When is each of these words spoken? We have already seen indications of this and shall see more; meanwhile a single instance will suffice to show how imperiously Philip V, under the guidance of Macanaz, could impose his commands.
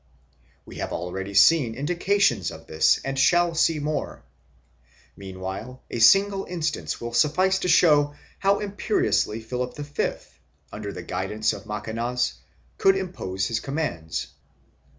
We 0.65 0.77
have 0.77 0.91
already 0.93 1.35
seen 1.35 1.75
indications 1.75 2.49
of 2.49 2.65
this 2.65 2.99
and 3.05 3.19
shall 3.19 3.53
see 3.53 3.77
more; 3.77 4.23
meanwhile 5.15 5.83
a 5.91 5.99
single 5.99 6.45
instance 6.45 6.99
will 6.99 7.13
suffice 7.13 7.59
to 7.59 7.67
show 7.67 8.15
how 8.39 8.61
imperiously 8.61 9.41
Philip 9.41 9.77
V, 9.77 10.13
under 10.71 10.91
the 10.91 11.03
guidance 11.03 11.53
of 11.53 11.65
Macanaz, 11.67 12.33
could 12.79 12.95
impose 12.97 13.45
his 13.45 13.59
commands. 13.59 14.25